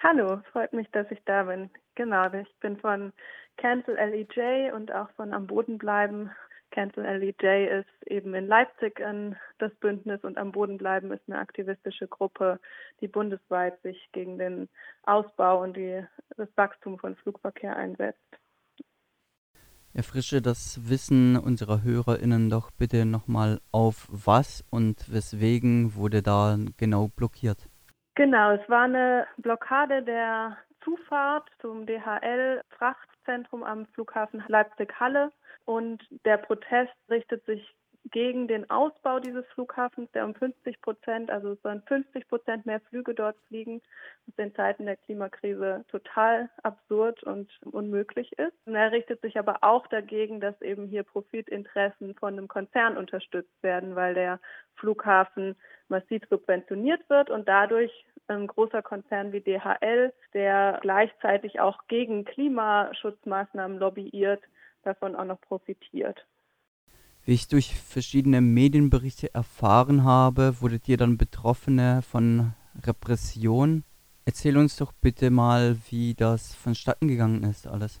[0.00, 1.70] Hallo, freut mich, dass ich da bin.
[1.96, 3.12] Genau, ich bin von
[3.56, 6.30] Cancel LEJ und auch von Am Boden bleiben.
[6.70, 11.40] Cancel LEJ ist eben in Leipzig ein, das Bündnis und Am Boden bleiben ist eine
[11.40, 12.60] aktivistische Gruppe,
[13.00, 14.68] die bundesweit sich gegen den
[15.02, 16.04] Ausbau und die,
[16.36, 18.20] das Wachstum von Flugverkehr einsetzt.
[19.94, 27.08] Erfrische das Wissen unserer HörerInnen doch bitte nochmal auf was und weswegen wurde da genau
[27.08, 27.68] blockiert.
[28.18, 35.30] Genau, es war eine Blockade der Zufahrt zum DHL-Frachtzentrum am Flughafen Leipzig-Halle
[35.66, 37.72] und der Protest richtet sich
[38.10, 42.80] gegen den Ausbau dieses Flughafens, der um 50 Prozent, also es sollen 50 Prozent mehr
[42.80, 43.82] Flüge dort fliegen,
[44.26, 48.54] was in Zeiten der Klimakrise total absurd und unmöglich ist.
[48.66, 53.62] Und er richtet sich aber auch dagegen, dass eben hier Profitinteressen von einem Konzern unterstützt
[53.62, 54.40] werden, weil der
[54.76, 55.56] Flughafen
[55.88, 63.78] massiv subventioniert wird und dadurch ein großer Konzern wie DHL, der gleichzeitig auch gegen Klimaschutzmaßnahmen
[63.78, 64.42] lobbyiert,
[64.82, 66.26] davon auch noch profitiert.
[67.28, 72.54] Wie ich durch verschiedene Medienberichte erfahren habe, wurdet ihr dann Betroffene von
[72.86, 73.84] Repression.
[74.24, 78.00] Erzähl uns doch bitte mal, wie das vonstatten gegangen ist alles.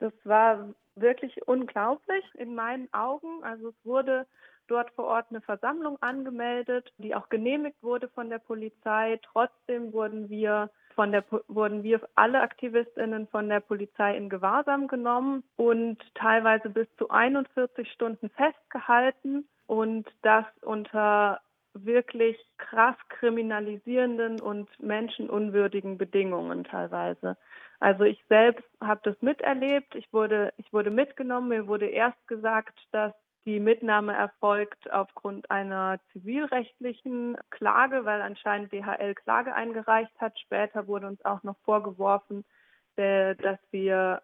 [0.00, 3.44] Das war wirklich unglaublich in meinen Augen.
[3.44, 4.26] Also es wurde
[4.68, 9.20] dort vor Ort eine Versammlung angemeldet, die auch genehmigt wurde von der Polizei.
[9.22, 15.42] Trotzdem wurden wir von der, wurden wir alle AktivistInnen von der Polizei in Gewahrsam genommen
[15.56, 21.40] und teilweise bis zu 41 Stunden festgehalten und das unter
[21.74, 27.36] wirklich krass kriminalisierenden und menschenunwürdigen Bedingungen teilweise.
[27.80, 29.94] Also ich selbst habe das miterlebt.
[29.96, 31.48] Ich wurde, ich wurde mitgenommen.
[31.48, 33.12] Mir wurde erst gesagt, dass
[33.46, 40.38] die Mitnahme erfolgt aufgrund einer zivilrechtlichen Klage, weil anscheinend DHL Klage eingereicht hat.
[40.38, 42.44] Später wurde uns auch noch vorgeworfen,
[42.96, 44.22] äh, dass wir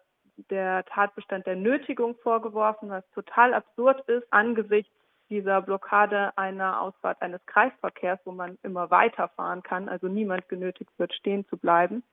[0.49, 4.91] der Tatbestand der Nötigung vorgeworfen, was total absurd ist angesichts
[5.29, 11.13] dieser Blockade einer Ausfahrt eines Kreisverkehrs, wo man immer weiterfahren kann, also niemand genötigt wird,
[11.13, 12.03] stehen zu bleiben.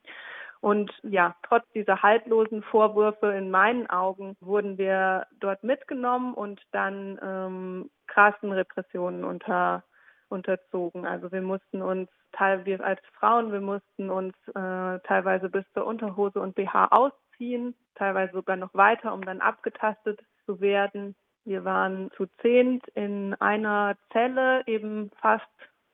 [0.60, 7.18] Und ja, trotz dieser haltlosen Vorwürfe in meinen Augen wurden wir dort mitgenommen und dann
[7.22, 9.84] ähm, krassen Repressionen unter,
[10.28, 11.06] unterzogen.
[11.06, 16.40] Also wir mussten uns teilweise als Frauen, wir mussten uns äh, teilweise bis zur Unterhose
[16.40, 21.14] und BH ausziehen, teilweise sogar noch weiter, um dann abgetastet zu werden.
[21.44, 25.46] Wir waren zu zehnt in einer Zelle, eben fast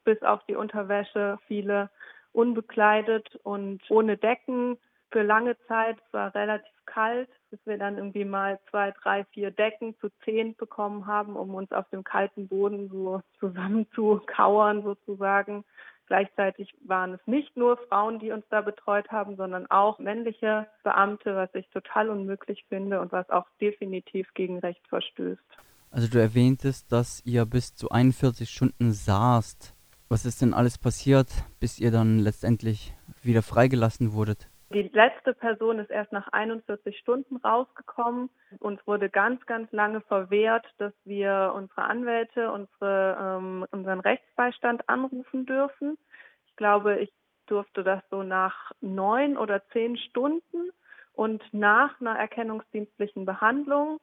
[0.04, 1.90] bis auf die Unterwäsche, viele
[2.34, 4.76] unbekleidet und ohne Decken
[5.10, 5.96] für lange Zeit.
[6.06, 10.56] Es war relativ kalt, bis wir dann irgendwie mal zwei, drei, vier Decken zu zehn
[10.56, 15.64] bekommen haben, um uns auf dem kalten Boden so zusammen zu kauern sozusagen.
[16.06, 21.34] Gleichzeitig waren es nicht nur Frauen, die uns da betreut haben, sondern auch männliche Beamte,
[21.34, 25.40] was ich total unmöglich finde und was auch definitiv gegen Recht verstößt.
[25.90, 29.73] Also du erwähntest, dass ihr bis zu 41 Stunden saßt.
[30.08, 31.28] Was ist denn alles passiert,
[31.60, 34.48] bis ihr dann letztendlich wieder freigelassen wurdet?
[34.72, 38.28] Die letzte Person ist erst nach 41 Stunden rausgekommen.
[38.58, 45.46] Uns wurde ganz, ganz lange verwehrt, dass wir unsere Anwälte, unsere, ähm, unseren Rechtsbeistand anrufen
[45.46, 45.96] dürfen.
[46.46, 47.12] Ich glaube, ich
[47.46, 50.70] durfte das so nach neun oder zehn Stunden
[51.12, 54.00] und nach einer erkennungsdienstlichen Behandlung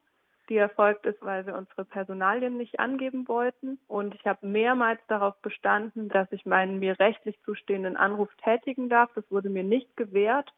[0.49, 3.79] die erfolgt ist, weil wir unsere Personalien nicht angeben wollten.
[3.87, 9.09] Und ich habe mehrmals darauf bestanden, dass ich meinen mir rechtlich zustehenden Anruf tätigen darf.
[9.15, 10.51] Das wurde mir nicht gewährt,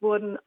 [0.00, 0.38] wurden,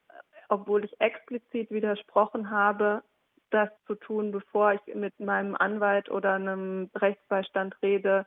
[0.48, 3.04] obwohl ich explizit widersprochen habe,
[3.52, 8.26] das zu tun, bevor ich mit meinem Anwalt oder einem Rechtsbeistand rede,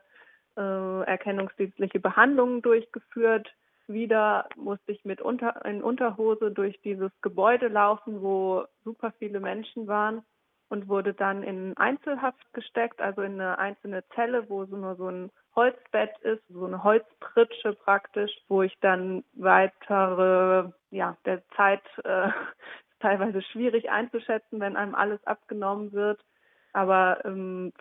[0.57, 3.53] äh, erkennungsdienstliche Behandlungen durchgeführt.
[3.87, 9.87] Wieder musste ich mit unter, in Unterhose durch dieses Gebäude laufen, wo super viele Menschen
[9.87, 10.23] waren
[10.73, 15.07] und wurde dann in Einzelhaft gesteckt, also in eine einzelne Zelle, wo so nur so
[15.07, 22.29] ein Holzbett ist, so eine Holzpritsche praktisch, wo ich dann weitere, ja, der Zeit äh,
[22.99, 26.19] teilweise schwierig einzuschätzen, wenn einem alles abgenommen wird,
[26.73, 27.71] aber ähm,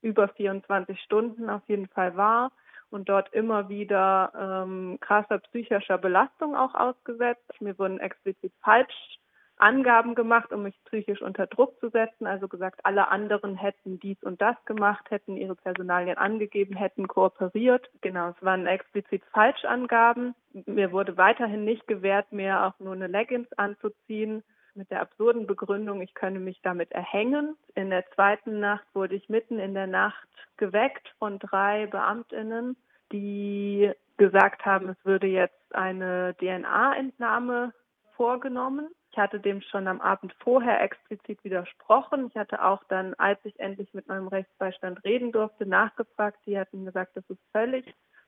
[0.00, 2.50] über 24 Stunden auf jeden Fall war
[2.88, 7.60] und dort immer wieder ähm, krasser psychischer Belastung auch ausgesetzt.
[7.60, 9.17] Mir wurden explizit falsch
[9.60, 12.26] Angaben gemacht, um mich psychisch unter Druck zu setzen.
[12.26, 17.88] Also gesagt, alle anderen hätten dies und das gemacht, hätten ihre Personalien angegeben, hätten kooperiert.
[18.00, 20.34] Genau, es waren explizit Falschangaben.
[20.66, 24.42] Mir wurde weiterhin nicht gewährt, mir auch nur eine Leggings anzuziehen
[24.78, 27.56] mit der absurden Begründung, ich könne mich damit erhängen.
[27.74, 32.76] In der zweiten Nacht wurde ich mitten in der Nacht geweckt von drei Beamtinnen,
[33.12, 37.74] die gesagt haben, es würde jetzt eine DNA-Entnahme
[38.16, 38.88] vorgenommen.
[39.18, 42.28] Ich hatte dem schon am Abend vorher explizit widersprochen.
[42.28, 46.38] Ich hatte auch dann, als ich endlich mit meinem Rechtsbeistand reden durfte, nachgefragt.
[46.46, 47.84] Die hatten gesagt, das ist völlig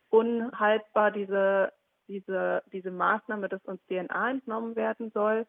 [0.08, 1.72] unhaltbar, diese
[2.08, 5.46] diese, diese Maßnahme, dass uns DNA entnommen werden soll.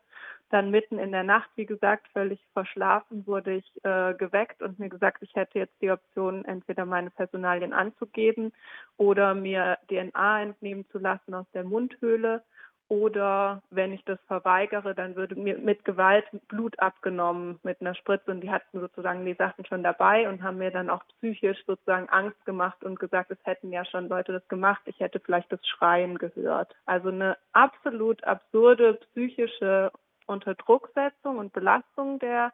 [0.52, 4.90] Dann mitten in der Nacht, wie gesagt, völlig verschlafen, wurde ich äh, geweckt und mir
[4.90, 8.54] gesagt, ich hätte jetzt die Option, entweder meine Personalien anzugeben
[8.98, 12.44] oder mir DNA entnehmen zu lassen aus der Mundhöhle
[12.92, 18.30] oder wenn ich das verweigere, dann würde mir mit Gewalt Blut abgenommen mit einer Spritze
[18.32, 22.10] und die hatten sozusagen die Sachen schon dabei und haben mir dann auch psychisch sozusagen
[22.10, 25.66] Angst gemacht und gesagt, es hätten ja schon Leute das gemacht, ich hätte vielleicht das
[25.66, 26.76] Schreien gehört.
[26.86, 29.94] Also eine absolut absurde psychische
[30.26, 32.52] Unterdrucksetzung und Belastung der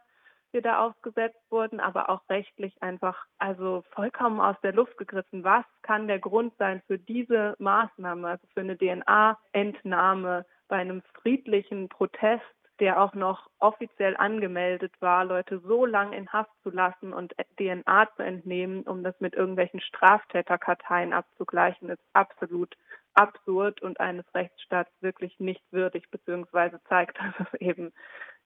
[0.52, 5.44] wir da ausgesetzt wurden, aber auch rechtlich einfach also vollkommen aus der Luft gegriffen.
[5.44, 11.90] Was kann der Grund sein für diese Maßnahme, also für eine DNA-Entnahme bei einem friedlichen
[11.90, 12.44] Protest,
[12.80, 18.08] der auch noch offiziell angemeldet war, Leute so lang in Haft zu lassen und DNA
[18.16, 22.76] zu entnehmen, um das mit irgendwelchen Straftäterkarteien abzugleichen, ist absolut
[23.18, 27.92] absurd und eines Rechtsstaats wirklich nicht würdig, beziehungsweise zeigt, dass es eben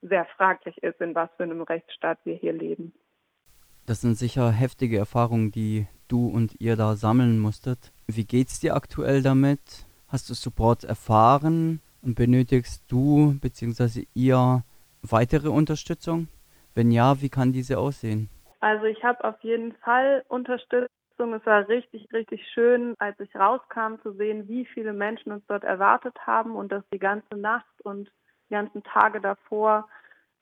[0.01, 2.93] sehr fraglich ist, in was für einem Rechtsstaat wir hier leben.
[3.85, 7.91] Das sind sicher heftige Erfahrungen, die du und ihr da sammeln musstet.
[8.07, 9.85] Wie geht's dir aktuell damit?
[10.07, 14.05] Hast du Support erfahren und benötigst du bzw.
[14.13, 14.63] ihr
[15.01, 16.27] weitere Unterstützung?
[16.73, 18.29] Wenn ja, wie kann diese aussehen?
[18.59, 20.87] Also ich habe auf jeden Fall Unterstützung.
[21.21, 25.63] Es war richtig, richtig schön, als ich rauskam, zu sehen, wie viele Menschen uns dort
[25.63, 28.11] erwartet haben und dass die ganze Nacht und
[28.49, 29.87] die ganzen Tage davor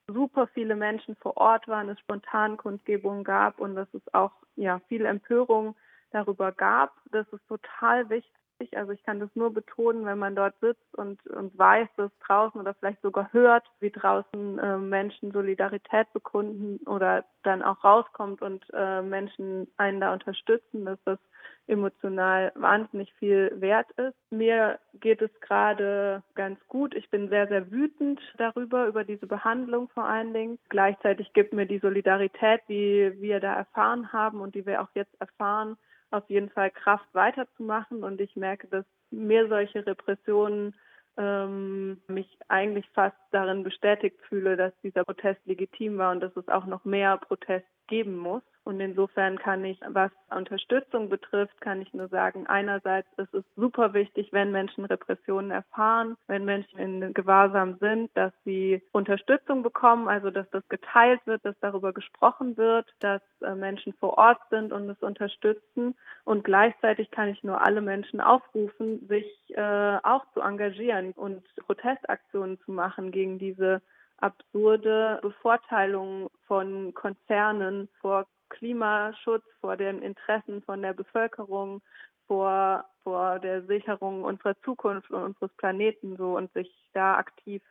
[0.08, 4.80] super viele Menschen vor Ort waren, es spontan Kundgebungen gab und dass es auch ja
[4.88, 5.76] viel Empörung
[6.12, 6.94] darüber gab.
[7.12, 8.39] Das ist total wichtig.
[8.76, 12.60] Also ich kann das nur betonen, wenn man dort sitzt und, und weiß, dass draußen
[12.60, 18.66] oder vielleicht sogar hört, wie draußen äh, Menschen Solidarität bekunden oder dann auch rauskommt und
[18.74, 21.20] äh, Menschen einen da unterstützen, dass das
[21.68, 24.16] emotional wahnsinnig viel wert ist.
[24.32, 26.96] Mir geht es gerade ganz gut.
[26.96, 30.60] Ich bin sehr, sehr wütend darüber, über diese Behandlung vor allen Dingen.
[30.70, 35.14] Gleichzeitig gibt mir die Solidarität, die wir da erfahren haben und die wir auch jetzt
[35.22, 35.78] erfahren,
[36.12, 38.04] auf jeden Fall Kraft weiterzumachen.
[38.04, 40.76] Und ich merke, dass mir solche Repressionen
[41.18, 46.48] ähm, mich eigentlich fast darin bestätigt fühle, dass dieser Protest legitim war und dass es
[46.48, 48.44] auch noch mehr Protest geben muss.
[48.64, 53.96] Und insofern kann ich, was Unterstützung betrifft, kann ich nur sagen, einerseits ist es super
[53.96, 60.30] wichtig, wenn Menschen Repressionen erfahren, wenn Menschen in Gewahrsam sind, dass sie Unterstützung bekommen, also
[60.30, 64.88] dass das geteilt wird, dass darüber gesprochen wird, dass äh, Menschen vor Ort sind und
[64.88, 65.96] es unterstützen.
[66.24, 69.26] Und gleichzeitig kann ich nur alle Menschen aufrufen, sich
[69.56, 73.82] äh, auch zu engagieren und Protestaktionen zu machen gegen diese
[74.22, 81.82] absurde Bevorteilung von Konzernen vor Klimaschutz, vor den Interessen von der Bevölkerung,
[82.28, 87.62] vor, vor der Sicherung unserer Zukunft und unseres Planeten so und sich da aktiv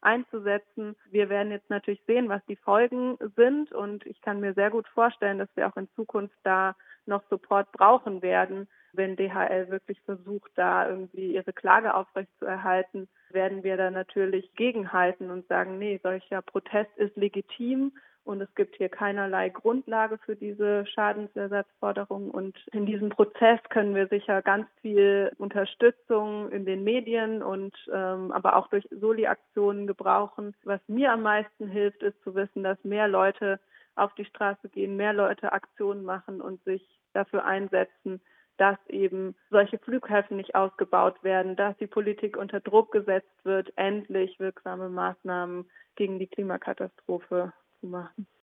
[0.00, 0.96] einzusetzen.
[1.10, 4.86] Wir werden jetzt natürlich sehen, was die Folgen sind und ich kann mir sehr gut
[4.88, 6.76] vorstellen, dass wir auch in Zukunft da
[7.06, 8.68] noch Support brauchen werden.
[8.92, 15.46] Wenn DHL wirklich versucht, da irgendwie ihre Klage aufrechtzuerhalten, werden wir da natürlich gegenhalten und
[15.48, 17.92] sagen, nee, solcher Protest ist legitim
[18.28, 22.30] und es gibt hier keinerlei Grundlage für diese Schadensersatzforderung.
[22.30, 28.30] Und in diesem Prozess können wir sicher ganz viel Unterstützung in den Medien und ähm,
[28.32, 30.54] aber auch durch Soli-Aktionen gebrauchen.
[30.64, 33.60] Was mir am meisten hilft, ist zu wissen, dass mehr Leute
[33.94, 38.20] auf die Straße gehen, mehr Leute Aktionen machen und sich dafür einsetzen,
[38.58, 44.38] dass eben solche Flughäfen nicht ausgebaut werden, dass die Politik unter Druck gesetzt wird, endlich
[44.38, 48.28] wirksame Maßnahmen gegen die Klimakatastrophe zu machen.